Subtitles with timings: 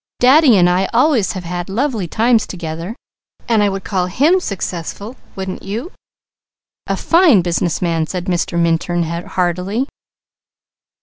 [0.19, 2.95] Daddy and I always have had lovely times together,
[3.47, 5.15] and I would call him successful.
[5.35, 5.91] Wouldn't you?"
[6.87, 8.57] "A fine business man!" said Mr.
[8.57, 9.85] Minturn heartily.